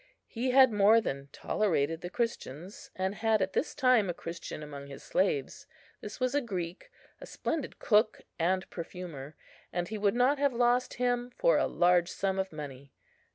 [0.25, 4.87] He had more than tolerated the Christians, and had at this time a Christian among
[4.87, 5.67] his slaves.
[6.01, 9.35] This was a Greek, a splendid cook and perfumer,
[9.71, 12.91] and he would not have lost him for a large sum of money.